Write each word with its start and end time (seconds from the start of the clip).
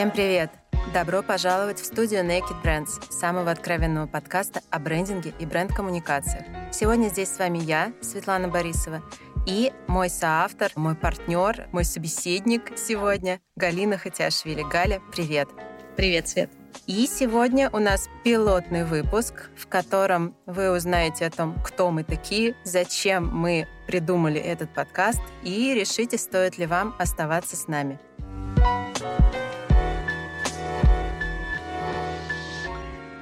Всем 0.00 0.12
привет! 0.12 0.50
Добро 0.94 1.22
пожаловать 1.22 1.78
в 1.78 1.84
студию 1.84 2.24
Naked 2.24 2.62
Brands, 2.64 3.12
самого 3.12 3.50
откровенного 3.50 4.06
подкаста 4.06 4.62
о 4.70 4.78
брендинге 4.78 5.34
и 5.38 5.44
бренд-коммуникациях. 5.44 6.46
Сегодня 6.72 7.08
здесь 7.08 7.28
с 7.28 7.38
вами 7.38 7.58
я, 7.58 7.92
Светлана 8.00 8.48
Борисова, 8.48 9.02
и 9.46 9.74
мой 9.88 10.08
соавтор, 10.08 10.70
мой 10.74 10.94
партнер, 10.94 11.68
мой 11.72 11.84
собеседник 11.84 12.72
сегодня, 12.78 13.40
Галина 13.56 13.98
Хатяшвили. 13.98 14.62
Галя, 14.62 15.02
привет! 15.12 15.50
Привет, 15.98 16.28
Свет! 16.28 16.50
И 16.86 17.06
сегодня 17.06 17.68
у 17.70 17.78
нас 17.78 18.08
пилотный 18.24 18.84
выпуск, 18.84 19.50
в 19.54 19.66
котором 19.66 20.34
вы 20.46 20.74
узнаете 20.74 21.26
о 21.26 21.30
том, 21.30 21.60
кто 21.62 21.90
мы 21.90 22.04
такие, 22.04 22.56
зачем 22.64 23.28
мы 23.28 23.68
придумали 23.86 24.40
этот 24.40 24.72
подкаст 24.72 25.20
и 25.42 25.74
решите, 25.74 26.16
стоит 26.16 26.56
ли 26.56 26.64
вам 26.64 26.94
оставаться 26.98 27.54
с 27.54 27.68
нами. 27.68 27.98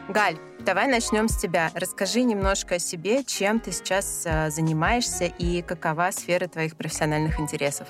Галь, 0.09 0.39
давай 0.61 0.87
начнем 0.87 1.29
с 1.29 1.37
тебя. 1.37 1.71
Расскажи 1.75 2.23
немножко 2.23 2.77
о 2.77 2.79
себе, 2.79 3.25
чем 3.25 3.61
ты 3.61 3.73
сейчас 3.73 4.23
э, 4.25 4.49
занимаешься 4.49 5.27
и 5.27 5.61
какова 5.61 6.11
сфера 6.13 6.49
твоих 6.49 6.77
профессиональных 6.77 7.39
интересов. 7.39 7.89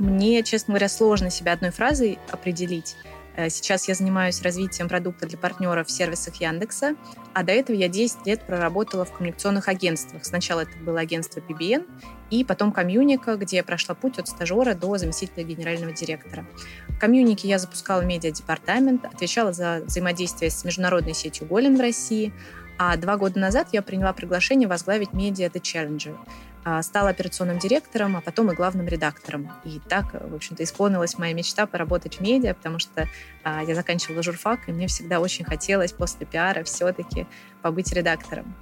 Мне, 0.00 0.42
честно 0.42 0.72
говоря, 0.72 0.88
сложно 0.88 1.30
себя 1.30 1.52
одной 1.52 1.70
фразой 1.70 2.18
определить. 2.32 2.96
Э, 3.40 3.48
сейчас 3.48 3.88
я 3.88 3.94
занимаюсь 3.94 4.42
развитием 4.42 4.88
продукта 4.88 5.26
для 5.26 5.38
партнеров 5.38 5.86
в 5.86 5.90
сервисах 5.90 6.36
Яндекса, 6.36 6.94
а 7.32 7.42
до 7.42 7.52
этого 7.52 7.74
я 7.74 7.88
10 7.88 8.26
лет 8.26 8.46
проработала 8.46 9.04
в 9.04 9.12
коммуникационных 9.12 9.68
агентствах. 9.68 10.24
Сначала 10.24 10.60
это 10.60 10.76
было 10.84 11.00
агентство 11.00 11.40
PBN, 11.40 11.88
и 12.30 12.44
потом 12.44 12.70
комьюника, 12.70 13.36
где 13.36 13.56
я 13.56 13.64
прошла 13.64 13.94
путь 13.94 14.18
от 14.18 14.28
стажера 14.28 14.74
до 14.74 14.98
заместителя 14.98 15.42
генерального 15.42 15.92
директора. 15.92 16.46
В 16.88 16.98
комьюнике 16.98 17.48
я 17.48 17.58
запускала 17.58 18.02
медиа-департамент, 18.02 19.06
отвечала 19.06 19.52
за 19.52 19.82
взаимодействие 19.86 20.50
с 20.50 20.62
международной 20.64 21.14
сетью 21.14 21.46
Голем 21.46 21.76
в 21.76 21.80
России, 21.80 22.34
а 22.78 22.96
два 22.96 23.16
года 23.16 23.38
назад 23.38 23.68
я 23.72 23.82
приняла 23.82 24.12
приглашение 24.12 24.68
возглавить 24.68 25.12
медиа 25.12 25.48
The 25.48 25.60
Challenger. 25.60 26.16
А, 26.62 26.82
стала 26.82 27.08
операционным 27.08 27.58
директором, 27.58 28.16
а 28.16 28.20
потом 28.20 28.52
и 28.52 28.54
главным 28.54 28.86
редактором. 28.86 29.50
И 29.64 29.80
так, 29.88 30.12
в 30.12 30.34
общем-то, 30.34 30.62
исполнилась 30.62 31.16
моя 31.16 31.32
мечта 31.32 31.66
поработать 31.66 32.16
в 32.16 32.20
медиа, 32.20 32.52
потому 32.54 32.78
что 32.78 33.08
а, 33.42 33.62
я 33.64 33.74
заканчивала 33.74 34.22
журфак, 34.22 34.68
и 34.68 34.72
мне 34.72 34.86
всегда 34.86 35.20
очень 35.20 35.46
хотелось 35.46 35.92
после 35.92 36.26
пиара 36.26 36.62
все-таки 36.64 37.26
побыть 37.62 37.92
редактором. 37.92 38.54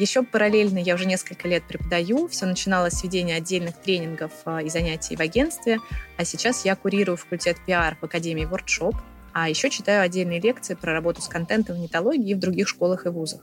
Еще 0.00 0.24
параллельно 0.24 0.78
я 0.78 0.96
уже 0.96 1.06
несколько 1.06 1.46
лет 1.46 1.62
преподаю. 1.62 2.26
Все 2.26 2.46
начиналось 2.46 2.94
с 2.94 3.04
ведения 3.04 3.36
отдельных 3.36 3.76
тренингов 3.76 4.32
а, 4.44 4.60
и 4.60 4.68
занятий 4.68 5.14
в 5.14 5.20
агентстве, 5.20 5.78
а 6.16 6.24
сейчас 6.24 6.64
я 6.64 6.74
курирую 6.74 7.16
факультет 7.16 7.56
пиар 7.64 7.96
в 8.00 8.04
Академии 8.04 8.48
WordShop, 8.48 8.96
а 9.34 9.48
еще 9.48 9.68
читаю 9.68 10.02
отдельные 10.02 10.40
лекции 10.40 10.74
про 10.74 10.92
работу 10.92 11.20
с 11.20 11.26
контентом 11.26 11.76
в 11.76 11.80
нетологии 11.80 12.34
в 12.34 12.38
других 12.38 12.68
школах 12.68 13.04
и 13.04 13.08
вузах. 13.08 13.40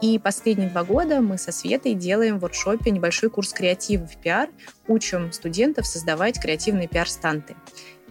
И 0.00 0.18
последние 0.18 0.70
два 0.70 0.82
года 0.82 1.20
мы 1.20 1.36
со 1.36 1.52
Светой 1.52 1.92
делаем 1.92 2.38
в 2.38 2.40
воркшопе 2.40 2.90
небольшой 2.90 3.28
курс 3.28 3.52
креатива 3.52 4.06
в 4.06 4.16
пиар, 4.16 4.48
учим 4.88 5.30
студентов 5.32 5.86
создавать 5.86 6.40
креативные 6.40 6.88
пиар-станты. 6.88 7.54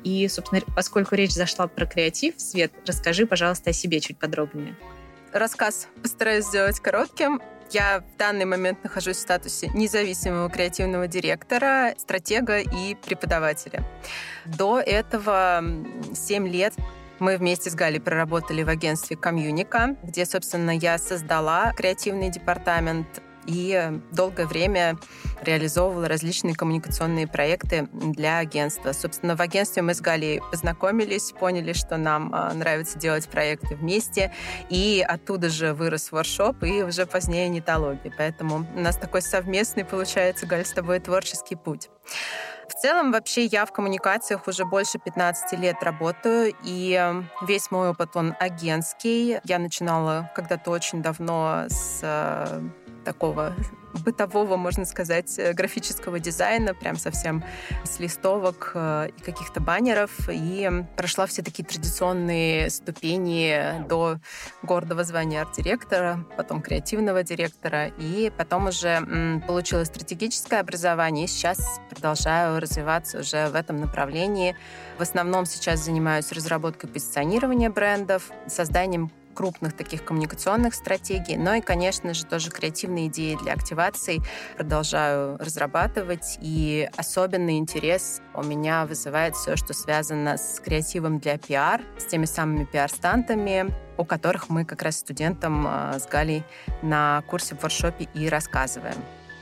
И, 0.03 0.27
собственно, 0.27 0.61
поскольку 0.75 1.15
речь 1.15 1.33
зашла 1.33 1.67
про 1.67 1.87
креатив, 1.87 2.35
Свет, 2.37 2.71
расскажи, 2.85 3.25
пожалуйста, 3.25 3.71
о 3.71 3.73
себе 3.73 3.99
чуть 4.01 4.19
подробнее. 4.19 4.75
Рассказ 5.33 5.87
постараюсь 6.03 6.45
сделать 6.45 6.79
коротким. 6.79 7.41
Я 7.71 8.01
в 8.01 8.17
данный 8.19 8.45
момент 8.45 8.83
нахожусь 8.83 9.17
в 9.17 9.21
статусе 9.21 9.71
независимого 9.73 10.47
креативного 10.51 11.07
директора, 11.07 11.95
стратега 11.97 12.59
и 12.59 12.93
преподавателя. 12.93 13.83
До 14.45 14.79
этого 14.79 15.63
7 16.13 16.47
лет 16.47 16.75
мы 17.19 17.37
вместе 17.37 17.69
с 17.69 17.75
Галей 17.75 17.99
проработали 17.99 18.63
в 18.63 18.69
агентстве 18.69 19.15
Комьюника, 19.17 19.95
где, 20.03 20.25
собственно, 20.25 20.71
я 20.71 20.97
создала 20.97 21.71
креативный 21.73 22.29
департамент 22.29 23.21
и 23.47 23.99
долгое 24.11 24.45
время 24.45 24.97
реализовывала 25.41 26.07
различные 26.07 26.55
коммуникационные 26.55 27.27
проекты 27.27 27.87
для 27.91 28.39
агентства. 28.39 28.91
Собственно, 28.91 29.35
в 29.35 29.41
агентстве 29.41 29.81
мы 29.81 29.93
с 29.93 30.01
Галей 30.01 30.41
познакомились, 30.51 31.31
поняли, 31.31 31.73
что 31.73 31.97
нам 31.97 32.33
а, 32.33 32.53
нравится 32.53 32.97
делать 32.97 33.27
проекты 33.27 33.75
вместе, 33.75 34.31
и 34.69 35.05
оттуда 35.07 35.49
же 35.49 35.73
вырос 35.73 36.11
воршоп 36.11 36.63
и 36.63 36.83
уже 36.83 37.05
позднее 37.05 37.49
нетология. 37.49 38.13
Поэтому 38.17 38.67
у 38.75 38.79
нас 38.79 38.97
такой 38.97 39.21
совместный, 39.21 39.85
получается, 39.85 40.45
Галь, 40.45 40.65
с 40.65 40.71
тобой 40.71 40.99
творческий 40.99 41.55
путь. 41.55 41.89
В 42.67 42.73
целом, 42.73 43.11
вообще, 43.11 43.45
я 43.45 43.65
в 43.65 43.71
коммуникациях 43.71 44.47
уже 44.47 44.65
больше 44.65 44.97
15 44.97 45.59
лет 45.59 45.81
работаю, 45.81 46.53
и 46.63 47.13
весь 47.43 47.69
мой 47.71 47.89
опыт, 47.89 48.15
он 48.15 48.35
агентский. 48.39 49.39
Я 49.43 49.59
начинала 49.59 50.31
когда-то 50.35 50.71
очень 50.71 51.01
давно 51.01 51.65
с 51.67 51.99
э, 52.01 52.61
такого 53.05 53.53
бытового, 54.03 54.57
можно 54.57 54.85
сказать, 54.85 55.39
э, 55.39 55.53
графического 55.53 56.19
дизайна, 56.19 56.73
прям 56.73 56.97
совсем 56.97 57.43
с 57.83 57.99
листовок 57.99 58.71
э, 58.73 59.09
и 59.15 59.21
каких-то 59.21 59.61
баннеров, 59.61 60.11
и 60.29 60.69
прошла 60.97 61.25
все 61.25 61.41
такие 61.41 61.63
традиционные 61.63 62.69
ступени 62.69 63.85
до 63.87 64.17
гордого 64.63 65.03
звания 65.03 65.41
арт-директора, 65.41 66.25
потом 66.35 66.61
креативного 66.61 67.23
директора, 67.23 67.87
и 67.97 68.31
потом 68.37 68.67
уже 68.67 69.41
получила 69.47 69.83
стратегическое 69.83 70.59
образование, 70.59 71.25
и 71.25 71.27
сейчас 71.27 71.79
продолжаю 71.89 72.59
развиваться 72.59 73.19
уже 73.19 73.47
в 73.47 73.55
этом 73.55 73.79
направлении. 73.79 74.55
В 74.97 75.01
основном 75.01 75.45
сейчас 75.45 75.79
занимаюсь 75.79 76.31
разработкой 76.31 76.89
позиционирования 76.89 77.69
брендов, 77.69 78.31
созданием 78.47 79.11
крупных 79.35 79.73
таких 79.73 80.03
коммуникационных 80.03 80.73
стратегий, 80.73 81.37
но 81.37 81.53
и, 81.53 81.61
конечно 81.61 82.13
же, 82.13 82.25
тоже 82.25 82.49
креативные 82.49 83.07
идеи 83.07 83.37
для 83.43 83.53
активации 83.53 84.21
продолжаю 84.57 85.37
разрабатывать. 85.37 86.37
И 86.41 86.89
особенный 86.97 87.57
интерес 87.57 88.21
у 88.33 88.43
меня 88.43 88.85
вызывает 88.85 89.35
все, 89.35 89.55
что 89.55 89.73
связано 89.73 90.37
с 90.37 90.59
креативом 90.59 91.19
для 91.19 91.37
пиар, 91.37 91.81
с 91.99 92.05
теми 92.05 92.25
самыми 92.25 92.65
пиар-стантами, 92.65 93.71
о 93.97 94.05
которых 94.05 94.49
мы 94.49 94.65
как 94.65 94.81
раз 94.81 94.97
студентам 94.97 95.65
а, 95.67 95.99
с 95.99 96.07
Галей 96.07 96.43
на 96.81 97.23
курсе 97.27 97.55
в 97.55 97.61
воршопе 97.61 98.07
и 98.13 98.27
рассказываем. 98.29 98.97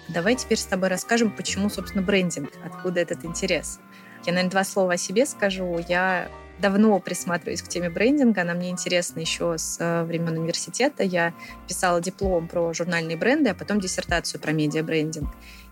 Давай 0.09 0.35
теперь 0.35 0.57
с 0.57 0.65
тобой 0.65 0.89
расскажем, 0.89 1.31
почему, 1.31 1.69
собственно, 1.69 2.03
брендинг, 2.03 2.49
откуда 2.65 2.99
этот 2.99 3.23
интерес. 3.23 3.79
Я, 4.25 4.33
наверное, 4.33 4.51
два 4.51 4.63
слова 4.63 4.93
о 4.93 4.97
себе 4.97 5.25
скажу. 5.25 5.79
Я 5.87 6.27
давно 6.59 6.99
присматриваюсь 6.99 7.61
к 7.61 7.67
теме 7.67 7.89
брендинга. 7.89 8.41
Она 8.41 8.53
мне 8.53 8.69
интересна 8.69 9.19
еще 9.19 9.57
с 9.57 9.77
э, 9.79 10.03
времен 10.03 10.37
университета. 10.37 11.03
Я 11.03 11.33
писала 11.67 12.01
диплом 12.01 12.47
про 12.47 12.73
журнальные 12.73 13.17
бренды, 13.17 13.49
а 13.49 13.55
потом 13.55 13.79
диссертацию 13.79 14.39
про 14.39 14.51
медиабрендинг. 14.51 15.29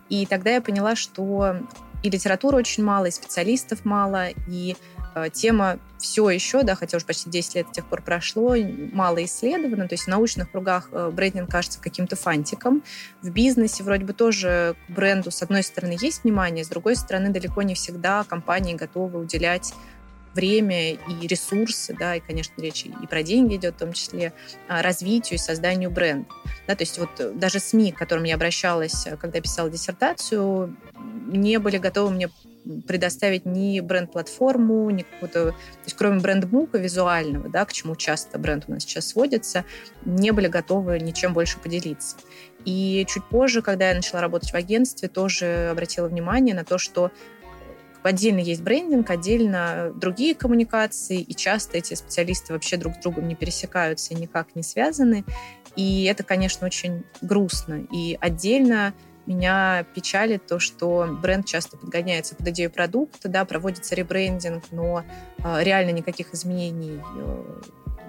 И 0.08 0.26
тогда 0.26 0.50
я 0.50 0.60
поняла, 0.60 0.94
что 0.94 1.56
и 2.02 2.10
литературы 2.10 2.58
очень 2.58 2.84
мало, 2.84 3.06
и 3.06 3.10
специалистов 3.10 3.84
мало, 3.84 4.28
и 4.48 4.76
э, 5.14 5.28
тема 5.32 5.78
все 5.98 6.28
еще, 6.30 6.64
да, 6.64 6.74
хотя 6.74 6.96
уже 6.96 7.06
почти 7.06 7.30
10 7.30 7.54
лет 7.54 7.68
с 7.68 7.72
тех 7.72 7.86
пор 7.86 8.02
прошло, 8.02 8.56
мало 8.92 9.24
исследована. 9.24 9.86
То 9.88 9.94
есть 9.94 10.04
в 10.04 10.08
научных 10.08 10.50
кругах 10.50 10.88
э, 10.90 11.10
брендинг 11.12 11.48
кажется 11.48 11.80
каким-то 11.80 12.16
фантиком. 12.16 12.82
В 13.22 13.30
бизнесе 13.30 13.84
вроде 13.84 14.04
бы 14.04 14.12
тоже 14.12 14.74
к 14.88 14.90
бренду 14.90 15.30
с 15.30 15.42
одной 15.42 15.62
стороны 15.62 15.96
есть 16.00 16.24
внимание, 16.24 16.64
с 16.64 16.68
другой 16.68 16.96
стороны 16.96 17.30
далеко 17.30 17.62
не 17.62 17.74
всегда 17.74 18.24
компании 18.24 18.74
готовы 18.74 19.20
уделять 19.20 19.72
время 20.34 20.92
и 20.92 21.26
ресурсы, 21.26 21.94
да, 21.98 22.16
и, 22.16 22.20
конечно, 22.20 22.60
речь 22.60 22.84
и 22.84 23.06
про 23.06 23.22
деньги 23.22 23.56
идет, 23.56 23.74
в 23.74 23.78
том 23.78 23.92
числе, 23.92 24.32
а, 24.68 24.82
развитию 24.82 25.38
и 25.38 25.42
созданию 25.42 25.90
бренда. 25.90 26.28
Да, 26.66 26.74
то 26.74 26.82
есть 26.82 26.98
вот 26.98 27.10
э, 27.18 27.32
даже 27.32 27.58
СМИ, 27.58 27.92
к 27.92 27.98
которым 27.98 28.24
я 28.24 28.36
обращалась, 28.36 29.06
э, 29.06 29.16
когда 29.16 29.40
писала 29.40 29.68
диссертацию, 29.68 30.76
не 31.26 31.58
были 31.58 31.78
готовы 31.78 32.10
мне 32.10 32.30
предоставить 32.86 33.44
ни 33.44 33.80
бренд-платформу, 33.80 34.88
ни 34.90 35.02
какую-то... 35.02 35.50
То 35.50 35.56
есть 35.84 35.96
кроме 35.96 36.20
брендбука 36.20 36.78
визуального, 36.78 37.48
да, 37.48 37.64
к 37.64 37.72
чему 37.72 37.96
часто 37.96 38.38
бренд 38.38 38.64
у 38.68 38.72
нас 38.72 38.84
сейчас 38.84 39.08
сводится, 39.08 39.64
не 40.04 40.30
были 40.30 40.46
готовы 40.46 41.00
ничем 41.00 41.32
больше 41.32 41.58
поделиться. 41.58 42.16
И 42.64 43.04
чуть 43.08 43.24
позже, 43.24 43.62
когда 43.62 43.88
я 43.88 43.94
начала 43.94 44.20
работать 44.20 44.52
в 44.52 44.54
агентстве, 44.54 45.08
тоже 45.08 45.68
обратила 45.70 46.06
внимание 46.06 46.54
на 46.54 46.64
то, 46.64 46.78
что 46.78 47.10
Отдельно 48.02 48.40
есть 48.40 48.62
брендинг, 48.62 49.10
отдельно 49.10 49.92
другие 49.94 50.34
коммуникации, 50.34 51.20
и 51.20 51.34
часто 51.34 51.78
эти 51.78 51.94
специалисты 51.94 52.52
вообще 52.52 52.76
друг 52.76 52.94
с 52.94 52.98
другом 52.98 53.28
не 53.28 53.34
пересекаются 53.34 54.14
и 54.14 54.16
никак 54.16 54.56
не 54.56 54.62
связаны. 54.62 55.24
И 55.76 56.04
это, 56.04 56.22
конечно, 56.22 56.66
очень 56.66 57.04
грустно. 57.20 57.86
И 57.92 58.18
отдельно 58.20 58.92
меня 59.26 59.86
печалит 59.94 60.46
то, 60.46 60.58
что 60.58 61.06
бренд 61.22 61.46
часто 61.46 61.76
подгоняется 61.76 62.34
под 62.34 62.48
идею 62.48 62.70
продукта, 62.70 63.28
да, 63.28 63.44
проводится 63.44 63.94
ребрендинг, 63.94 64.64
но 64.72 65.04
э, 65.38 65.62
реально 65.62 65.92
никаких 65.92 66.34
изменений, 66.34 67.00
э, 67.16 67.60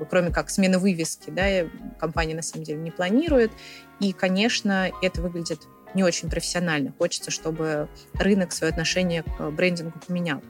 кроме 0.10 0.32
как 0.32 0.50
смены 0.50 0.80
вывески, 0.80 1.30
да, 1.30 1.68
компания 2.00 2.34
на 2.34 2.42
самом 2.42 2.66
деле 2.66 2.80
не 2.80 2.90
планирует. 2.92 3.52
И, 4.00 4.12
конечно, 4.12 4.90
это 5.02 5.22
выглядит 5.22 5.68
не 5.94 6.04
очень 6.04 6.30
профессионально. 6.30 6.94
Хочется, 6.98 7.32
чтобы 7.32 7.90
рынок 8.16 8.52
свое 8.52 8.72
отношение 8.72 9.24
к 9.24 9.50
брендингу 9.52 10.00
поменял. 10.06 10.42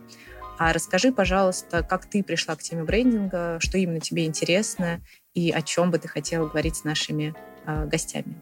А 0.58 0.72
расскажи, 0.72 1.12
пожалуйста, 1.12 1.84
как 1.84 2.06
ты 2.06 2.24
пришла 2.24 2.56
к 2.56 2.62
теме 2.62 2.84
брендинга, 2.84 3.58
что 3.60 3.78
именно 3.78 4.00
тебе 4.00 4.26
интересно 4.26 5.02
и 5.34 5.52
о 5.52 5.62
чем 5.62 5.92
бы 5.92 5.98
ты 5.98 6.08
хотела 6.08 6.48
говорить 6.48 6.78
с 6.78 6.84
нашими 6.84 7.34
э, 7.66 7.86
гостями. 7.86 8.36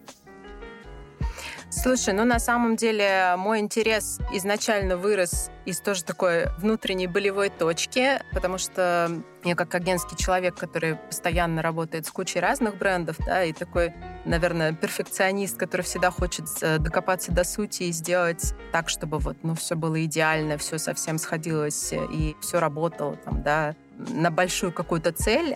Слушай, 1.74 2.14
ну 2.14 2.26
на 2.26 2.38
самом 2.38 2.76
деле 2.76 3.36
мой 3.38 3.60
интерес 3.60 4.20
изначально 4.34 4.98
вырос 4.98 5.50
из 5.66 5.80
тоже 5.80 6.04
такой 6.04 6.48
внутренней 6.58 7.08
болевой 7.08 7.50
точки, 7.50 8.22
потому 8.34 8.58
что 8.58 9.10
я 9.46 9.56
как 9.56 9.74
агентский 9.74 10.18
человек, 10.18 10.56
который 10.56 10.96
постоянно 10.96 11.62
работает 11.62 12.06
с 12.06 12.12
кучей 12.12 12.42
разных 12.42 12.78
брендов, 12.78 13.16
да, 13.26 13.46
и 13.46 13.54
такой, 13.54 13.94
наверное, 14.26 14.74
перфекционист, 14.74 15.58
который 15.58 15.84
всегда 15.84 16.12
хочет 16.12 16.46
э, 16.62 16.78
докопаться 16.78 17.32
до 17.32 17.46
сути 17.46 17.84
и 17.84 17.92
сделать 17.94 18.54
так, 18.74 18.90
чтобы 18.90 19.20
вот, 19.20 19.38
ну, 19.44 19.56
все 19.56 19.76
было 19.76 20.04
идеально, 20.04 20.58
все 20.58 20.78
совсем 20.78 21.18
сходилось 21.18 21.94
и 21.94 22.36
все 22.42 22.60
работало 22.60 23.16
там, 23.16 23.44
да, 23.44 23.76
на 24.10 24.32
большую 24.32 24.72
какую-то 24.72 25.12
цель, 25.12 25.56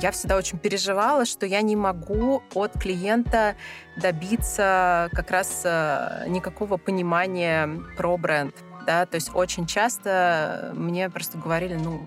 я 0.00 0.10
всегда 0.10 0.36
очень 0.36 0.58
переживала, 0.58 1.24
что 1.24 1.46
я 1.46 1.62
не 1.62 1.76
могу 1.76 2.42
от 2.54 2.72
клиента 2.78 3.56
добиться 3.96 5.08
как 5.12 5.30
раз 5.30 5.62
э, 5.64 6.24
никакого 6.28 6.76
понимания 6.76 7.68
про 7.96 8.16
бренд. 8.16 8.54
Да? 8.86 9.06
То 9.06 9.16
есть 9.16 9.30
очень 9.34 9.66
часто 9.66 10.72
мне 10.74 11.10
просто 11.10 11.38
говорили, 11.38 11.74
ну, 11.74 12.06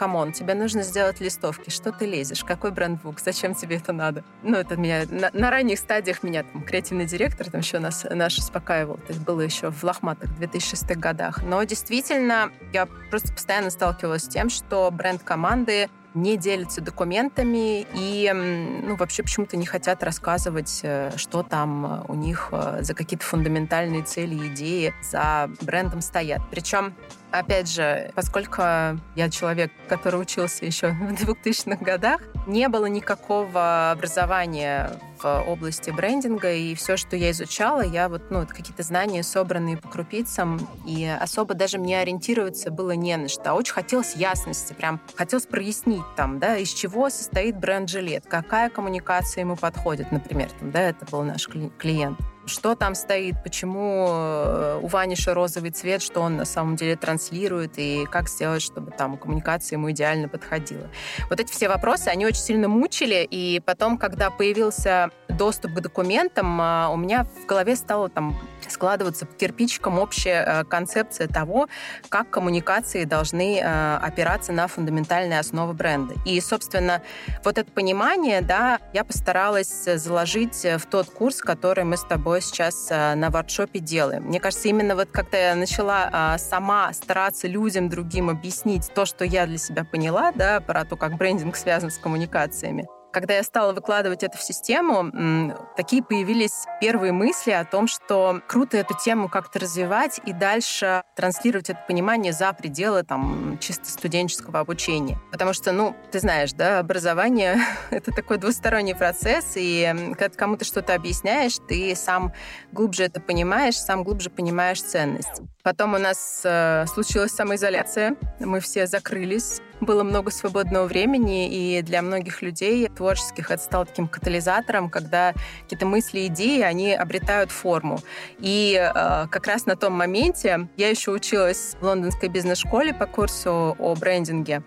come 0.00 0.18
on, 0.18 0.32
тебе 0.32 0.54
нужно 0.54 0.82
сделать 0.82 1.20
листовки, 1.20 1.68
что 1.68 1.92
ты 1.92 2.06
лезешь, 2.06 2.42
какой 2.42 2.70
брендбук, 2.70 3.20
зачем 3.20 3.54
тебе 3.54 3.76
это 3.76 3.92
надо? 3.92 4.24
Ну, 4.42 4.56
это 4.56 4.76
меня 4.76 5.02
на, 5.10 5.30
на 5.34 5.50
ранних 5.50 5.78
стадиях 5.78 6.22
меня 6.22 6.42
там 6.42 6.62
креативный 6.62 7.04
директор 7.04 7.50
там 7.50 7.60
еще 7.60 7.80
нас 7.80 8.06
наш 8.08 8.38
успокаивал, 8.38 8.98
это 9.06 9.20
было 9.20 9.42
еще 9.42 9.70
в 9.70 9.84
лохматых 9.84 10.34
2006 10.38 10.96
годах. 10.96 11.42
Но 11.42 11.62
действительно, 11.64 12.50
я 12.72 12.86
просто 13.10 13.30
постоянно 13.34 13.68
сталкивалась 13.68 14.24
с 14.24 14.28
тем, 14.28 14.48
что 14.48 14.90
бренд 14.90 15.22
команды 15.22 15.90
не 16.14 16.38
делятся 16.38 16.80
документами 16.80 17.86
и 17.94 18.32
ну, 18.32 18.96
вообще 18.96 19.22
почему-то 19.22 19.58
не 19.58 19.66
хотят 19.66 20.02
рассказывать, 20.02 20.80
э, 20.82 21.12
что 21.16 21.42
там 21.42 22.04
у 22.08 22.14
них 22.14 22.48
э, 22.52 22.78
за 22.80 22.94
какие-то 22.94 23.24
фундаментальные 23.24 24.02
цели 24.02 24.34
и 24.34 24.48
идеи 24.48 24.94
за 25.02 25.50
брендом 25.60 26.00
стоят. 26.00 26.40
Причем 26.50 26.94
Опять 27.32 27.70
же, 27.70 28.10
поскольку 28.14 28.62
я 28.62 29.30
человек, 29.30 29.70
который 29.88 30.20
учился 30.20 30.64
еще 30.64 30.88
в 30.92 31.12
2000-х 31.12 31.84
годах, 31.84 32.20
не 32.46 32.68
было 32.68 32.86
никакого 32.86 33.92
образования 33.92 34.90
в 35.22 35.44
области 35.46 35.90
брендинга, 35.90 36.52
и 36.52 36.74
все, 36.74 36.96
что 36.96 37.14
я 37.14 37.30
изучала, 37.30 37.82
я 37.82 38.08
вот, 38.08 38.30
ну, 38.30 38.46
какие-то 38.46 38.82
знания, 38.82 39.22
собранные 39.22 39.76
по 39.76 39.88
крупицам, 39.88 40.66
и 40.86 41.06
особо 41.06 41.54
даже 41.54 41.78
мне 41.78 42.00
ориентироваться 42.00 42.70
было 42.70 42.92
не 42.92 43.16
на 43.16 43.28
что. 43.28 43.52
Очень 43.52 43.74
хотелось 43.74 44.16
ясности, 44.16 44.72
прям 44.72 45.00
хотелось 45.14 45.46
прояснить 45.46 46.04
там, 46.16 46.38
да, 46.38 46.56
из 46.56 46.72
чего 46.72 47.10
состоит 47.10 47.56
бренд 47.58 47.88
жилет, 47.88 48.24
какая 48.28 48.70
коммуникация 48.70 49.42
ему 49.42 49.56
подходит, 49.56 50.10
например, 50.10 50.50
там, 50.58 50.70
да, 50.70 50.80
это 50.80 51.04
был 51.06 51.22
наш 51.22 51.48
клиент 51.78 52.18
что 52.46 52.74
там 52.74 52.94
стоит, 52.94 53.42
почему 53.42 54.06
э, 54.08 54.80
у 54.82 54.86
Ваниша 54.86 55.34
розовый 55.34 55.70
цвет, 55.70 56.02
что 56.02 56.20
он 56.20 56.36
на 56.36 56.44
самом 56.44 56.76
деле 56.76 56.96
транслирует, 56.96 57.74
и 57.76 58.06
как 58.10 58.28
сделать, 58.28 58.62
чтобы 58.62 58.90
там 58.90 59.16
коммуникация 59.16 59.76
ему 59.76 59.90
идеально 59.90 60.28
подходила. 60.28 60.88
Вот 61.28 61.40
эти 61.40 61.50
все 61.50 61.68
вопросы, 61.68 62.08
они 62.08 62.26
очень 62.26 62.40
сильно 62.40 62.68
мучили, 62.68 63.26
и 63.30 63.60
потом, 63.64 63.98
когда 63.98 64.30
появился 64.30 65.10
доступ 65.28 65.74
к 65.74 65.80
документам, 65.80 66.60
а, 66.60 66.90
у 66.90 66.96
меня 66.96 67.24
в 67.24 67.46
голове 67.46 67.76
стало 67.76 68.08
там 68.08 68.36
складываться 68.68 69.26
по 69.26 69.34
кирпичикам 69.34 69.98
общая 69.98 70.44
э, 70.46 70.64
концепция 70.64 71.26
того, 71.26 71.68
как 72.08 72.30
коммуникации 72.30 73.04
должны 73.04 73.58
э, 73.58 73.96
опираться 73.96 74.52
на 74.52 74.68
фундаментальные 74.68 75.40
основы 75.40 75.72
бренда. 75.72 76.14
И, 76.24 76.40
собственно, 76.40 77.02
вот 77.44 77.58
это 77.58 77.70
понимание, 77.72 78.42
да, 78.42 78.78
я 78.92 79.02
постаралась 79.02 79.84
заложить 79.84 80.64
в 80.64 80.86
тот 80.86 81.10
курс, 81.10 81.40
который 81.40 81.84
мы 81.84 81.96
с 81.96 82.04
тобой 82.04 82.39
сейчас 82.40 82.88
э, 82.90 83.14
на 83.14 83.30
воркшопе 83.30 83.80
делаем. 83.80 84.24
Мне 84.24 84.40
кажется, 84.40 84.68
именно 84.68 84.94
вот 84.94 85.10
когда 85.10 85.38
я 85.38 85.54
начала 85.54 86.36
сама 86.38 86.92
стараться 86.92 87.48
людям 87.48 87.88
другим 87.88 88.30
объяснить 88.30 88.92
то, 88.94 89.04
что 89.04 89.24
я 89.24 89.46
для 89.46 89.58
себя 89.58 89.84
поняла, 89.84 90.32
да, 90.32 90.60
про 90.60 90.84
то, 90.84 90.96
как 90.96 91.16
брендинг 91.16 91.56
связан 91.56 91.90
с 91.90 91.98
коммуникациями, 91.98 92.86
когда 93.12 93.34
я 93.34 93.42
стала 93.42 93.72
выкладывать 93.72 94.22
это 94.22 94.36
в 94.36 94.42
систему, 94.42 95.54
такие 95.76 96.02
появились 96.02 96.66
первые 96.80 97.12
мысли 97.12 97.50
о 97.50 97.64
том, 97.64 97.86
что 97.86 98.40
круто 98.46 98.76
эту 98.76 98.94
тему 98.96 99.28
как-то 99.28 99.58
развивать 99.58 100.20
и 100.24 100.32
дальше 100.32 101.02
транслировать 101.16 101.70
это 101.70 101.80
понимание 101.86 102.32
за 102.32 102.52
пределы 102.52 103.02
там 103.02 103.58
чисто 103.60 103.86
студенческого 103.90 104.60
обучения. 104.60 105.18
Потому 105.30 105.52
что, 105.52 105.72
ну, 105.72 105.96
ты 106.10 106.20
знаешь, 106.20 106.52
да, 106.52 106.78
образование— 106.78 107.56
это 107.90 108.12
такой 108.12 108.38
двусторонний 108.38 108.94
процесс, 108.94 109.52
и 109.56 110.14
когда 110.18 110.36
кому-то 110.36 110.64
что-то 110.64 110.94
объясняешь, 110.94 111.56
ты 111.68 111.94
сам 111.96 112.32
глубже 112.72 113.04
это 113.04 113.20
понимаешь, 113.20 113.76
сам 113.76 114.04
глубже 114.04 114.30
понимаешь 114.30 114.82
ценность. 114.82 115.42
Потом 115.62 115.94
у 115.94 115.98
нас 115.98 116.42
э, 116.44 116.86
случилась 116.86 117.32
самоизоляция, 117.32 118.16
мы 118.38 118.60
все 118.60 118.86
закрылись, 118.86 119.60
было 119.80 120.02
много 120.02 120.30
свободного 120.30 120.86
времени, 120.86 121.48
и 121.48 121.82
для 121.82 122.02
многих 122.02 122.42
людей 122.42 122.88
творческих 122.88 123.50
это 123.50 123.62
стало 123.62 123.86
таким 123.86 124.08
катализатором, 124.08 124.90
когда 124.90 125.34
какие-то 125.62 125.86
мысли, 125.86 126.26
идеи, 126.26 126.60
они 126.60 126.92
обретают 126.94 127.50
форму. 127.50 128.00
И 128.38 128.74
э, 128.76 129.26
как 129.28 129.46
раз 129.46 129.66
на 129.66 129.76
том 129.76 129.92
моменте 129.92 130.68
я 130.76 130.88
еще 130.88 131.10
училась 131.10 131.76
в 131.80 131.84
лондонской 131.84 132.28
бизнес-школе 132.28 132.94
по 132.94 133.06
курсу 133.06 133.76
о 133.78 133.94
брендинге 133.94 134.62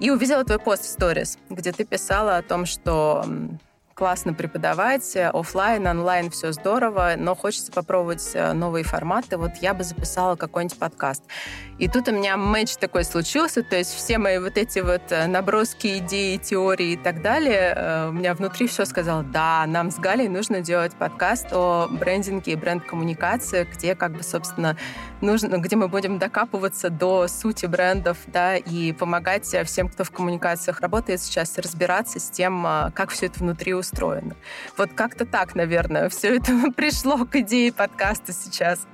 и 0.00 0.10
увидела 0.10 0.44
твой 0.44 0.58
пост 0.58 0.84
в 0.84 0.88
сторис, 0.88 1.38
где 1.48 1.72
ты 1.72 1.84
писала 1.84 2.36
о 2.36 2.42
том, 2.42 2.66
что 2.66 3.24
классно 3.98 4.32
преподавать, 4.32 5.16
э, 5.16 5.28
офлайн, 5.28 5.84
онлайн, 5.88 6.30
все 6.30 6.52
здорово, 6.52 7.14
но 7.18 7.34
хочется 7.34 7.72
попробовать 7.72 8.30
э, 8.32 8.52
новые 8.52 8.84
форматы. 8.84 9.36
Вот 9.36 9.56
я 9.60 9.74
бы 9.74 9.82
записала 9.82 10.36
какой-нибудь 10.36 10.78
подкаст. 10.78 11.24
И 11.78 11.88
тут 11.88 12.06
у 12.06 12.12
меня 12.12 12.36
матч 12.36 12.76
такой 12.76 13.02
случился, 13.02 13.64
то 13.64 13.74
есть 13.74 13.92
все 13.92 14.18
мои 14.18 14.38
вот 14.38 14.56
эти 14.56 14.78
вот 14.78 15.02
э, 15.10 15.26
наброски, 15.26 15.98
идеи, 15.98 16.36
теории 16.36 16.92
и 16.92 16.96
так 16.96 17.22
далее, 17.22 18.08
у 18.08 18.12
меня 18.12 18.34
внутри 18.34 18.68
все 18.68 18.84
сказал, 18.84 19.24
да, 19.24 19.64
нам 19.66 19.90
с 19.90 19.96
Галей 19.96 20.28
нужно 20.28 20.60
делать 20.60 20.94
подкаст 20.94 21.52
о 21.52 21.88
брендинге 21.90 22.52
и 22.52 22.56
бренд-коммуникации, 22.56 23.66
где 23.74 23.96
как 23.96 24.12
бы, 24.12 24.22
собственно, 24.22 24.76
нужно, 25.20 25.58
где 25.58 25.76
мы 25.76 25.88
будем 25.88 26.18
докапываться 26.18 26.90
до 26.90 27.28
сути 27.28 27.66
брендов, 27.66 28.18
да, 28.26 28.56
и 28.56 28.92
помогать 28.92 29.46
всем, 29.66 29.88
кто 29.88 30.04
в 30.04 30.10
коммуникациях 30.10 30.80
работает 30.80 31.20
сейчас, 31.20 31.58
разбираться 31.58 32.20
с 32.20 32.30
тем, 32.30 32.66
как 32.94 33.10
все 33.10 33.26
это 33.26 33.40
внутри 33.40 33.74
устроено 33.74 33.88
устроено. 33.88 34.36
Вот 34.76 34.92
как-то 34.94 35.24
так, 35.26 35.54
наверное, 35.54 36.08
все 36.10 36.36
это 36.36 36.72
пришло 36.72 37.24
к 37.24 37.36
идее 37.36 37.72
подкаста 37.72 38.32
сейчас. 38.32 38.86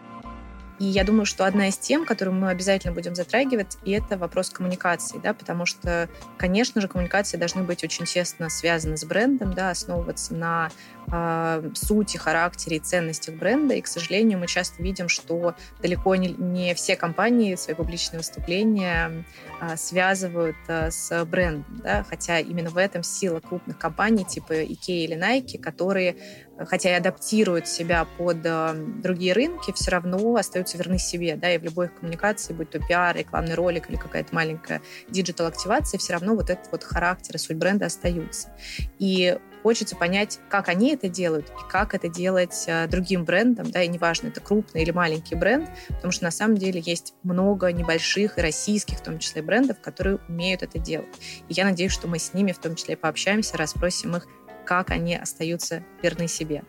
И 0.80 0.86
я 0.86 1.04
думаю, 1.04 1.24
что 1.24 1.46
одна 1.46 1.68
из 1.68 1.78
тем, 1.78 2.04
которую 2.04 2.34
мы 2.34 2.48
обязательно 2.48 2.92
будем 2.92 3.14
затрагивать, 3.14 3.78
и 3.84 3.92
это 3.92 4.18
вопрос 4.18 4.50
коммуникации, 4.50 5.20
да, 5.22 5.32
потому 5.32 5.66
что, 5.66 6.08
конечно 6.36 6.80
же, 6.80 6.88
коммуникации 6.88 7.36
должны 7.36 7.62
быть 7.62 7.84
очень 7.84 8.06
тесно 8.06 8.50
связаны 8.50 8.96
с 8.96 9.04
брендом, 9.04 9.54
да, 9.54 9.70
основываться 9.70 10.34
на 10.34 10.70
э, 11.10 11.70
сути, 11.74 12.16
характере 12.16 12.76
и 12.76 12.80
ценностях 12.80 13.34
бренда. 13.36 13.74
И, 13.74 13.80
к 13.80 13.86
сожалению, 13.86 14.38
мы 14.38 14.46
часто 14.46 14.82
видим, 14.82 15.08
что 15.08 15.54
далеко 15.80 16.14
не, 16.16 16.28
не 16.28 16.74
все 16.74 16.96
компании 16.96 17.54
свои 17.54 17.74
публичные 17.74 18.18
выступления 18.18 19.24
э, 19.60 19.76
связывают 19.76 20.56
э, 20.68 20.90
с 20.90 21.24
брендом, 21.24 21.80
да, 21.82 22.04
хотя 22.08 22.38
именно 22.38 22.70
в 22.70 22.76
этом 22.76 23.02
сила 23.02 23.40
крупных 23.40 23.78
компаний 23.78 24.24
типа 24.24 24.52
IKEA 24.52 25.04
или 25.04 25.16
Nike, 25.16 25.58
которые 25.58 26.16
хотя 26.58 26.90
и 26.90 26.98
адаптируют 26.98 27.66
себя 27.66 28.06
под 28.16 28.38
э, 28.44 28.74
другие 29.02 29.32
рынки, 29.32 29.72
все 29.72 29.90
равно 29.90 30.36
остаются 30.36 30.78
верны 30.78 30.98
себе, 30.98 31.36
да, 31.36 31.52
и 31.52 31.58
в 31.58 31.64
любой 31.64 31.88
коммуникации, 31.88 32.52
будь 32.52 32.70
то 32.70 32.78
пиар, 32.78 33.16
рекламный 33.16 33.54
ролик 33.54 33.90
или 33.90 33.96
какая-то 33.96 34.34
маленькая 34.34 34.80
диджитал-активация, 35.08 35.98
все 35.98 36.12
равно 36.12 36.34
вот 36.34 36.50
этот 36.50 36.70
вот 36.70 36.84
характер 36.84 37.36
и 37.36 37.38
суть 37.38 37.56
бренда 37.56 37.86
остаются. 37.86 38.52
И 38.98 39.38
хочется 39.64 39.96
понять, 39.96 40.40
как 40.50 40.68
они 40.68 40.92
это 40.92 41.08
делают 41.08 41.48
и 41.48 41.70
как 41.70 41.94
это 41.94 42.06
делать 42.08 42.64
э, 42.66 42.86
другим 42.86 43.24
брендам, 43.24 43.70
да, 43.70 43.82
и 43.82 43.88
неважно, 43.88 44.28
это 44.28 44.40
крупный 44.40 44.82
или 44.82 44.90
маленький 44.90 45.36
бренд, 45.36 45.70
потому 45.88 46.12
что 46.12 46.24
на 46.24 46.30
самом 46.30 46.58
деле 46.58 46.82
есть 46.84 47.14
много 47.22 47.72
небольших 47.72 48.36
российских, 48.36 48.98
в 48.98 49.02
том 49.02 49.18
числе, 49.18 49.40
брендов, 49.40 49.80
которые 49.80 50.18
умеют 50.28 50.62
это 50.62 50.78
делать. 50.78 51.08
И 51.48 51.54
я 51.54 51.64
надеюсь, 51.64 51.92
что 51.92 52.08
мы 52.08 52.18
с 52.18 52.34
ними 52.34 52.52
в 52.52 52.58
том 52.58 52.74
числе 52.74 52.94
пообщаемся, 52.94 53.56
расспросим 53.56 54.14
их, 54.16 54.28
как 54.66 54.90
они 54.90 55.16
остаются 55.16 55.82
верны 56.02 56.28
себе. 56.28 56.62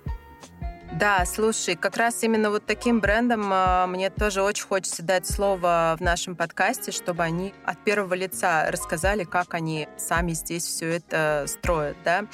Да, 0.99 1.25
слушай, 1.25 1.75
как 1.75 1.97
раз 1.97 2.23
именно 2.23 2.49
вот 2.49 2.65
таким 2.65 3.01
брендом 3.01 3.49
а, 3.51 3.85
мне 3.85 4.09
тоже 4.09 4.41
очень 4.41 4.63
хочется 4.65 5.03
дать 5.03 5.27
слово 5.27 5.93
в 5.99 6.01
нашем 6.01 6.37
подкасте, 6.37 6.93
чтобы 6.93 7.21
они 7.21 7.53
от 7.65 7.83
первого 7.83 8.13
лица 8.13 8.71
рассказали, 8.71 9.25
как 9.25 9.55
они 9.55 9.89
сами 9.97 10.31
здесь 10.31 10.63
все 10.63 10.95
это 10.95 11.43
строят, 11.47 11.97
да, 12.05 12.27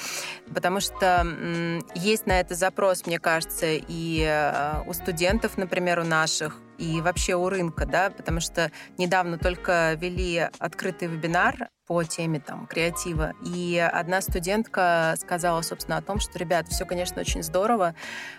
потому 0.54 0.80
что 0.80 1.26
есть 1.96 2.28
на 2.28 2.40
это 2.40 2.54
запрос, 2.54 3.08
мне 3.08 3.18
кажется, 3.18 3.66
и 3.68 4.24
а, 4.28 4.84
у 4.86 4.94
студентов, 4.94 5.58
например, 5.58 5.98
у 5.98 6.04
наших, 6.04 6.62
и 6.78 7.02
вообще 7.02 7.34
у 7.34 7.50
рынка, 7.50 7.88
да, 7.88 8.12
потому 8.12 8.42
что 8.42 8.72
недавно 9.00 9.40
только 9.40 9.96
вели 9.96 10.50
открытый 10.60 11.08
вебинар 11.08 11.68
по 11.92 12.06
теме 12.06 12.40
там 12.40 12.68
креатива, 12.68 13.34
и 13.44 13.78
одна 13.78 14.22
студентка 14.22 15.14
сказала, 15.20 15.62
собственно, 15.62 15.98
о 15.98 16.02
том, 16.02 16.22
что, 16.22 16.40
ребят, 16.40 16.70
все, 16.70 16.86
конечно, 16.86 17.20
очень 17.20 17.44
здорово, 17.44 17.96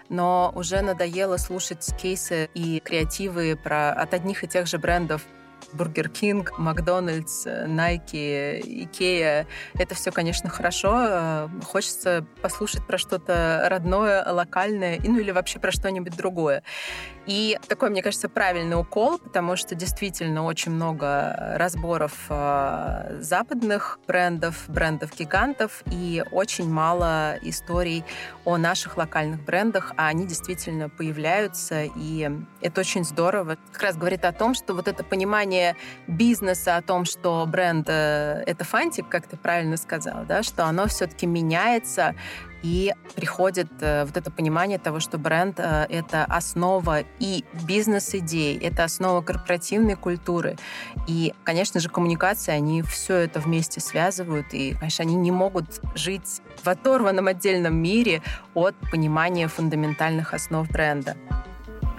но 0.08 0.50
уже 0.54 0.80
надоело 0.80 1.36
слушать 1.36 1.86
кейсы 2.00 2.48
и 2.54 2.80
креативы 2.80 3.58
про 3.62 3.92
от 3.92 4.14
одних 4.14 4.42
и 4.42 4.48
тех 4.48 4.66
же 4.66 4.78
брендов 4.78 5.26
Бургер 5.72 6.08
Кинг, 6.08 6.58
Макдональдс, 6.58 7.46
Nike, 7.46 8.60
Икея. 8.64 9.46
Это 9.74 9.94
все, 9.94 10.10
конечно, 10.12 10.48
хорошо. 10.48 10.94
Э, 10.96 11.48
хочется 11.64 12.26
послушать 12.40 12.86
про 12.86 12.98
что-то 12.98 13.66
родное, 13.68 14.24
локальное, 14.30 14.98
ну 15.02 15.18
или 15.18 15.30
вообще 15.30 15.58
про 15.58 15.72
что-нибудь 15.72 16.16
другое. 16.16 16.62
И 17.26 17.56
такой, 17.68 17.90
мне 17.90 18.02
кажется, 18.02 18.28
правильный 18.28 18.78
укол, 18.78 19.18
потому 19.18 19.54
что 19.54 19.76
действительно 19.76 20.44
очень 20.44 20.72
много 20.72 21.54
разборов 21.56 22.12
э, 22.28 23.18
западных 23.20 24.00
брендов, 24.08 24.64
брендов-гигантов, 24.66 25.84
и 25.86 26.24
очень 26.32 26.68
мало 26.68 27.36
историй 27.42 28.04
о 28.44 28.56
наших 28.56 28.96
локальных 28.96 29.44
брендах, 29.44 29.92
а 29.96 30.08
они 30.08 30.26
действительно 30.26 30.88
появляются, 30.88 31.84
и 31.84 32.28
это 32.60 32.80
очень 32.80 33.04
здорово. 33.04 33.56
Как 33.72 33.82
раз 33.82 33.96
говорит 33.96 34.24
о 34.24 34.32
том, 34.32 34.54
что 34.54 34.74
вот 34.74 34.88
это 34.88 35.04
понимание 35.04 35.61
бизнеса, 36.06 36.76
о 36.76 36.82
том, 36.82 37.04
что 37.04 37.44
бренд 37.46 37.86
э,— 37.88 38.42
это 38.46 38.64
фантик, 38.64 39.08
как 39.08 39.26
ты 39.26 39.36
правильно 39.36 39.76
сказал, 39.76 40.24
да, 40.26 40.42
что 40.42 40.66
оно 40.66 40.86
все-таки 40.86 41.26
меняется, 41.26 42.14
и 42.62 42.94
приходит 43.16 43.68
э, 43.80 44.04
вот 44.04 44.16
это 44.16 44.30
понимание 44.30 44.78
того, 44.78 45.00
что 45.00 45.18
бренд 45.18 45.58
э,— 45.58 45.86
это 45.88 46.24
основа 46.24 47.00
и 47.18 47.44
бизнес-идей, 47.66 48.56
это 48.58 48.84
основа 48.84 49.20
корпоративной 49.20 49.96
культуры. 49.96 50.56
И, 51.08 51.34
конечно 51.44 51.80
же, 51.80 51.88
коммуникации, 51.88 52.52
они 52.52 52.82
все 52.82 53.16
это 53.16 53.40
вместе 53.40 53.80
связывают, 53.80 54.46
и, 54.52 54.74
конечно, 54.74 55.02
они 55.02 55.16
не 55.16 55.30
могут 55.30 55.80
жить 55.94 56.40
в 56.62 56.68
оторванном 56.68 57.26
отдельном 57.26 57.74
мире 57.74 58.22
от 58.54 58.76
понимания 58.90 59.48
фундаментальных 59.48 60.32
основ 60.32 60.68
бренда. 60.68 61.16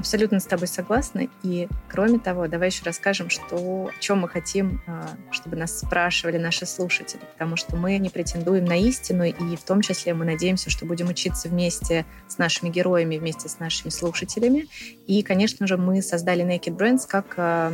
Абсолютно 0.03 0.41
с 0.41 0.45
тобой 0.45 0.67
согласна. 0.67 1.29
И 1.43 1.69
кроме 1.88 2.19
того, 2.19 2.50
давай 2.50 2.67
еще 2.67 2.83
расскажем, 2.83 3.29
что, 3.29 3.55
о 3.55 3.89
чем 4.01 4.19
мы 4.19 4.27
хотим, 4.27 4.81
а, 4.86 5.07
чтобы 5.31 5.55
нас 5.55 5.79
спрашивали 5.79 6.38
наши 6.38 6.65
слушатели. 6.65 7.22
Потому 7.31 7.55
что 7.55 7.77
мы 7.77 7.98
не 8.00 8.10
претендуем 8.10 8.65
на 8.65 8.77
истину, 8.77 9.24
и 9.24 9.55
в 9.55 9.63
том 9.63 9.79
числе 9.79 10.13
мы 10.13 10.25
надеемся, 10.25 10.69
что 10.69 10.86
будем 10.86 11.07
учиться 11.07 11.48
вместе 11.48 12.05
с 12.27 12.38
нашими 12.38 12.67
героями, 12.67 13.17
вместе 13.17 13.48
с 13.48 13.60
нашими 13.60 13.91
слушателями. 13.91 14.67
И, 15.07 15.24
конечно 15.24 15.67
же, 15.67 15.77
мы 15.77 16.01
создали 16.01 16.43
Naked 16.43 16.75
Brands 16.75 17.07
как 17.07 17.36
а, 17.38 17.72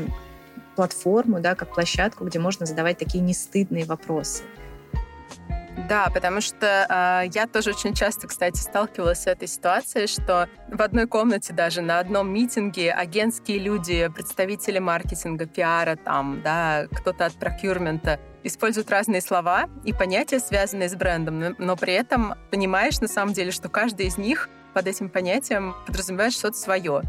платформу, 0.75 1.39
да, 1.39 1.55
как 1.55 1.74
площадку, 1.74 2.25
где 2.25 2.38
можно 2.38 2.67
задавать 2.67 3.00
такие 3.00 3.24
нестыдные 3.24 3.86
вопросы. 3.86 4.43
Да, 5.88 6.09
потому 6.13 6.41
что 6.41 6.86
э, 6.89 7.29
я 7.33 7.48
тоже 7.48 7.71
очень 7.71 7.93
часто, 7.93 8.27
кстати, 8.27 8.57
сталкивалась 8.57 9.24
с 9.24 9.27
этой 9.27 9.48
ситуацией, 9.48 10.07
что 10.07 10.50
в 10.67 10.81
одной 10.81 11.07
комнате 11.07 11.53
даже 11.53 11.81
на 11.81 12.00
одном 12.00 12.33
митинге 12.33 12.91
агентские 12.91 13.59
люди, 13.59 14.09
представители 14.13 14.79
маркетинга, 14.79 15.45
пиара, 15.45 15.95
там, 15.95 16.41
да, 16.43 16.86
кто-то 16.91 17.25
от 17.25 17.33
прокюрмента 17.33 18.19
используют 18.43 18.89
разные 18.89 19.21
слова 19.21 19.69
и 19.83 19.93
понятия, 19.93 20.39
связанные 20.39 20.89
с 20.89 20.95
брендом, 20.95 21.55
но, 21.57 21.75
при 21.75 21.93
этом 21.93 22.36
понимаешь 22.51 23.00
на 23.00 23.07
самом 23.07 23.33
деле, 23.33 23.51
что 23.51 23.69
каждый 23.69 24.07
из 24.07 24.17
них 24.17 24.50
под 24.73 24.88
этим 24.88 25.09
понятием 25.09 25.75
подразумевает 25.85 26.33
что-то 26.33 26.57
свое. 26.57 27.03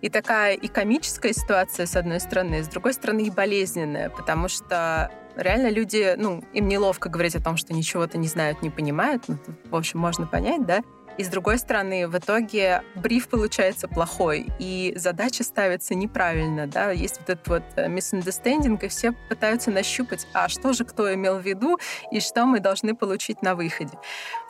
И 0.00 0.08
такая 0.08 0.54
и 0.54 0.68
комическая 0.68 1.32
ситуация, 1.32 1.86
с 1.86 1.96
одной 1.96 2.20
стороны, 2.20 2.62
с 2.62 2.68
другой 2.68 2.94
стороны, 2.94 3.22
и 3.22 3.30
болезненная, 3.30 4.10
потому 4.10 4.48
что 4.48 5.10
реально 5.36 5.68
люди, 5.68 6.14
ну, 6.16 6.42
им 6.52 6.68
неловко 6.68 7.08
говорить 7.08 7.36
о 7.36 7.42
том, 7.42 7.56
что 7.56 7.72
ничего-то 7.72 8.18
не 8.18 8.28
знают, 8.28 8.62
не 8.62 8.70
понимают. 8.70 9.24
Ну, 9.28 9.38
в 9.70 9.76
общем, 9.76 10.00
можно 10.00 10.26
понять, 10.26 10.64
да? 10.66 10.82
И 11.18 11.24
с 11.24 11.28
другой 11.28 11.58
стороны, 11.58 12.08
в 12.08 12.18
итоге 12.18 12.82
бриф 12.94 13.28
получается 13.28 13.88
плохой, 13.88 14.48
и 14.58 14.92
задача 14.96 15.44
ставится 15.44 15.94
неправильно, 15.94 16.66
да, 16.66 16.90
есть 16.90 17.18
вот 17.20 17.30
этот 17.30 17.48
вот 17.48 17.62
э, 17.76 17.88
misunderstanding, 17.88 18.78
и 18.84 18.88
все 18.88 19.12
пытаются 19.30 19.70
нащупать, 19.70 20.26
а 20.34 20.48
что 20.48 20.74
же 20.74 20.84
кто 20.84 21.12
имел 21.14 21.38
в 21.38 21.42
виду, 21.42 21.78
и 22.12 22.20
что 22.20 22.44
мы 22.44 22.60
должны 22.60 22.94
получить 22.94 23.40
на 23.40 23.54
выходе. 23.54 23.98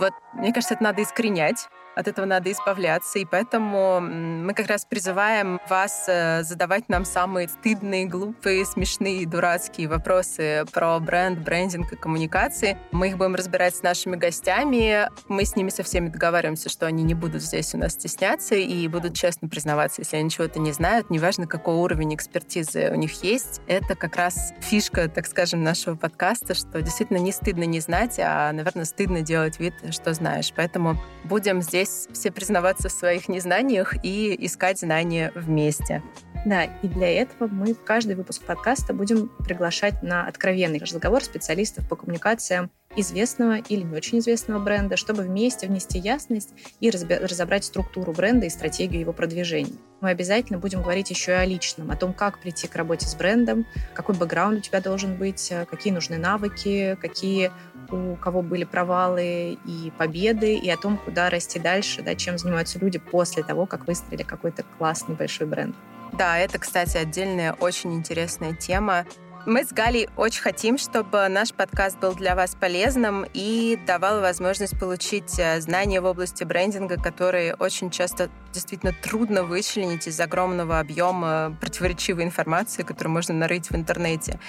Вот, 0.00 0.12
мне 0.34 0.52
кажется, 0.52 0.74
это 0.74 0.82
надо 0.82 1.02
искоренять, 1.04 1.68
от 1.96 2.08
этого 2.08 2.26
надо 2.26 2.52
избавляться, 2.52 3.18
и 3.18 3.24
поэтому 3.24 4.00
мы 4.00 4.52
как 4.52 4.66
раз 4.66 4.84
призываем 4.84 5.58
вас 5.68 6.04
э, 6.08 6.42
задавать 6.42 6.90
нам 6.90 7.06
самые 7.06 7.48
стыдные, 7.48 8.04
глупые, 8.04 8.66
смешные, 8.66 9.26
дурацкие 9.26 9.88
вопросы 9.88 10.66
про 10.72 10.98
бренд, 11.00 11.38
брендинг 11.38 11.94
и 11.94 11.96
коммуникации. 11.96 12.78
Мы 12.92 13.08
их 13.08 13.16
будем 13.16 13.34
разбирать 13.34 13.74
с 13.74 13.82
нашими 13.82 14.16
гостями. 14.16 15.08
Мы 15.28 15.46
с 15.46 15.56
ними 15.56 15.70
со 15.70 15.82
всеми 15.82 16.08
договариваемся, 16.08 16.68
что 16.68 16.86
они 16.86 17.02
не 17.02 17.14
будут 17.14 17.42
здесь 17.42 17.74
у 17.74 17.78
нас 17.78 17.92
стесняться 17.92 18.54
и 18.54 18.86
будут 18.88 19.14
честно 19.14 19.48
признаваться, 19.48 20.02
если 20.02 20.18
они 20.18 20.28
чего-то 20.28 20.58
не 20.60 20.72
знают, 20.72 21.08
неважно, 21.08 21.46
какой 21.46 21.76
уровень 21.76 22.14
экспертизы 22.14 22.90
у 22.90 22.96
них 22.96 23.22
есть. 23.22 23.62
Это 23.66 23.94
как 23.94 24.16
раз 24.16 24.52
фишка, 24.60 25.08
так 25.08 25.26
скажем, 25.26 25.62
нашего 25.62 25.96
подкаста, 25.96 26.54
что 26.54 26.82
действительно 26.82 27.18
не 27.18 27.32
стыдно 27.32 27.64
не 27.64 27.80
знать, 27.80 28.18
а, 28.18 28.52
наверное, 28.52 28.84
стыдно 28.84 29.22
делать 29.22 29.58
вид, 29.58 29.72
что 29.90 30.12
знаешь. 30.12 30.52
Поэтому 30.54 30.96
будем 31.24 31.62
здесь 31.62 31.85
здесь 31.86 32.08
все 32.12 32.30
признаваться 32.30 32.88
в 32.88 32.92
своих 32.92 33.28
незнаниях 33.28 33.94
и 34.04 34.36
искать 34.46 34.80
знания 34.80 35.32
вместе. 35.34 36.02
Да, 36.44 36.64
и 36.64 36.86
для 36.86 37.10
этого 37.10 37.48
мы 37.48 37.74
в 37.74 37.82
каждый 37.82 38.14
выпуск 38.14 38.42
подкаста 38.42 38.92
будем 38.94 39.28
приглашать 39.28 40.02
на 40.02 40.26
откровенный 40.28 40.78
разговор 40.78 41.24
специалистов 41.24 41.88
по 41.88 41.96
коммуникациям 41.96 42.70
известного 42.94 43.56
или 43.56 43.82
не 43.82 43.96
очень 43.96 44.20
известного 44.20 44.60
бренда, 44.60 44.96
чтобы 44.96 45.24
вместе 45.24 45.66
внести 45.66 45.98
ясность 45.98 46.50
и 46.78 46.88
разобрать 46.90 47.64
структуру 47.64 48.12
бренда 48.12 48.46
и 48.46 48.50
стратегию 48.50 49.00
его 49.00 49.12
продвижения. 49.12 49.76
Мы 50.00 50.10
обязательно 50.10 50.58
будем 50.58 50.82
говорить 50.82 51.10
еще 51.10 51.32
и 51.32 51.34
о 51.34 51.44
личном, 51.44 51.90
о 51.90 51.96
том, 51.96 52.12
как 52.12 52.38
прийти 52.38 52.68
к 52.68 52.76
работе 52.76 53.06
с 53.06 53.14
брендом, 53.16 53.66
какой 53.92 54.14
бэкграунд 54.14 54.58
у 54.58 54.60
тебя 54.60 54.80
должен 54.80 55.16
быть, 55.16 55.52
какие 55.68 55.92
нужны 55.92 56.16
навыки, 56.16 56.96
какие 57.00 57.50
у 57.90 58.16
кого 58.16 58.42
были 58.42 58.64
провалы 58.64 59.58
и 59.64 59.92
победы, 59.96 60.54
и 60.56 60.70
о 60.70 60.76
том, 60.76 60.98
куда 60.98 61.30
расти 61.30 61.58
дальше, 61.58 62.02
да, 62.02 62.14
чем 62.14 62.38
занимаются 62.38 62.78
люди 62.78 62.98
после 62.98 63.42
того, 63.42 63.66
как 63.66 63.86
выстроили 63.86 64.22
какой-то 64.22 64.64
классный 64.78 65.14
большой 65.14 65.46
бренд. 65.46 65.74
Да, 66.12 66.38
это, 66.38 66.58
кстати, 66.58 66.96
отдельная 66.96 67.52
очень 67.52 67.94
интересная 67.94 68.54
тема. 68.54 69.04
Мы 69.46 69.64
с 69.64 69.72
Галей 69.72 70.08
очень 70.16 70.42
хотим, 70.42 70.76
чтобы 70.76 71.28
наш 71.28 71.54
подкаст 71.54 72.00
был 72.00 72.16
для 72.16 72.34
вас 72.34 72.56
полезным 72.56 73.24
и 73.32 73.78
давал 73.86 74.20
возможность 74.20 74.76
получить 74.76 75.38
э, 75.38 75.60
знания 75.60 76.00
в 76.00 76.04
области 76.04 76.42
брендинга, 76.42 77.00
которые 77.00 77.54
очень 77.54 77.90
часто 77.90 78.28
действительно 78.52 78.92
трудно 78.92 79.44
вычленить 79.44 80.08
из 80.08 80.18
огромного 80.18 80.80
объема 80.80 81.56
противоречивой 81.60 82.24
информации, 82.24 82.82
которую 82.82 83.12
можно 83.12 83.34
нарыть 83.34 83.70
в 83.70 83.76
интернете. 83.76 84.40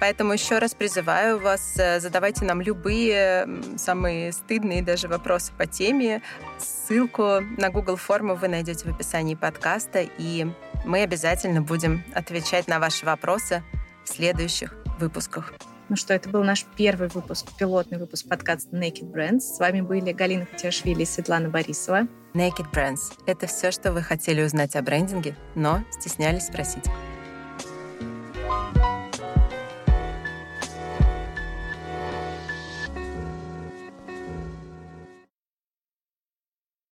Поэтому 0.00 0.34
еще 0.34 0.58
раз 0.58 0.74
призываю 0.74 1.40
вас, 1.40 1.72
э, 1.78 1.98
задавайте 2.00 2.44
нам 2.44 2.60
любые 2.60 3.48
самые 3.78 4.32
стыдные 4.32 4.82
даже 4.82 5.08
вопросы 5.08 5.52
по 5.56 5.64
теме. 5.64 6.20
Ссылку 6.58 7.40
на 7.56 7.70
Google 7.70 7.96
форму 7.96 8.34
вы 8.34 8.48
найдете 8.48 8.86
в 8.86 8.94
описании 8.94 9.34
подкаста, 9.34 10.06
и 10.18 10.46
мы 10.84 11.00
обязательно 11.00 11.62
будем 11.62 12.04
отвечать 12.14 12.68
на 12.68 12.80
ваши 12.80 13.06
вопросы 13.06 13.62
следующих 14.12 14.74
выпусках. 14.98 15.52
Ну 15.88 15.96
что, 15.96 16.14
это 16.14 16.28
был 16.28 16.42
наш 16.44 16.64
первый 16.76 17.08
выпуск, 17.08 17.46
пилотный 17.58 17.98
выпуск 17.98 18.26
подкаста 18.28 18.74
Naked 18.76 19.12
Brands. 19.12 19.40
С 19.40 19.58
вами 19.58 19.80
были 19.80 20.12
Галина 20.12 20.46
Хатиашвили 20.46 21.02
и 21.02 21.06
Светлана 21.06 21.48
Борисова. 21.48 22.06
Naked 22.34 22.72
Brands— 22.72 23.12
это 23.26 23.46
все, 23.46 23.70
что 23.70 23.92
вы 23.92 24.02
хотели 24.02 24.42
узнать 24.42 24.74
о 24.76 24.82
брендинге, 24.82 25.36
но 25.54 25.84
стеснялись 25.90 26.46
спросить. 26.46 26.84